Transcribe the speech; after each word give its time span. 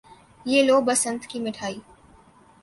یہ 0.45 0.63
لو، 0.63 0.77
بسنت 0.81 1.21
کی 1.27 1.39
مٹھائی۔ 1.39 1.79